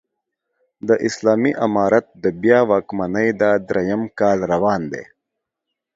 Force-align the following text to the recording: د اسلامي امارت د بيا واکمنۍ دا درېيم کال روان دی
د 0.87 0.89
اسلامي 1.07 1.51
امارت 1.67 2.05
د 2.23 2.25
بيا 2.41 2.59
واکمنۍ 2.71 3.29
دا 3.41 3.51
درېيم 3.69 4.01
کال 4.19 4.39
روان 4.53 4.81
دی 4.93 5.03